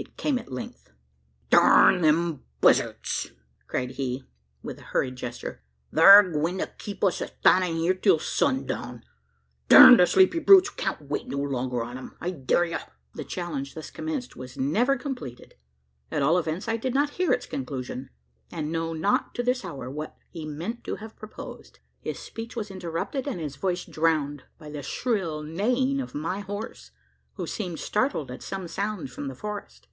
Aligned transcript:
It 0.00 0.16
came 0.16 0.38
at 0.38 0.52
length. 0.52 0.90
"Durn 1.50 2.02
them 2.02 2.44
buzzarts!" 2.60 3.32
cried 3.66 3.90
he, 3.92 4.22
with 4.62 4.78
a 4.78 4.82
hurried 4.82 5.16
gesture, 5.16 5.60
"thar 5.92 6.20
agwine 6.22 6.58
to 6.58 6.70
keep 6.78 7.02
us 7.02 7.16
stannin' 7.20 7.74
hyur 7.78 7.94
till 8.00 8.20
sundown. 8.20 9.02
Durn 9.68 9.96
the 9.96 10.06
sleepy 10.06 10.38
brutes! 10.38 10.70
we 10.70 10.76
can't 10.84 11.02
wait 11.02 11.26
no 11.26 11.38
longer 11.38 11.82
on 11.82 11.98
'em. 11.98 12.16
I 12.20 12.30
dare 12.30 12.64
ye" 12.66 12.76
The 13.16 13.24
challenge 13.24 13.74
thus 13.74 13.90
commenced 13.90 14.36
was 14.36 14.56
never 14.56 14.96
completed 14.96 15.56
at 16.12 16.22
all 16.22 16.38
events, 16.38 16.68
I 16.68 16.76
did 16.76 16.94
not 16.94 17.10
hear 17.10 17.32
its 17.32 17.46
conclusion; 17.46 18.10
and 18.52 18.70
know 18.70 18.92
not 18.92 19.34
to 19.34 19.42
this 19.42 19.64
hour 19.64 19.90
what 19.90 20.16
he 20.30 20.46
meant 20.46 20.84
to 20.84 20.96
have 20.96 21.16
proposed. 21.16 21.80
His 21.98 22.20
speech 22.20 22.54
was 22.54 22.70
interrupted, 22.70 23.26
and 23.26 23.40
his 23.40 23.56
voice 23.56 23.84
drowned, 23.84 24.44
by 24.58 24.70
the 24.70 24.82
shrill 24.84 25.42
neighing 25.42 26.00
of 26.00 26.14
my 26.14 26.38
horse 26.38 26.92
who 27.34 27.46
seemed 27.46 27.78
startled 27.78 28.32
at 28.32 28.42
some 28.42 28.66
sound 28.66 29.08
from 29.12 29.28
the 29.28 29.34
forest. 29.34 29.86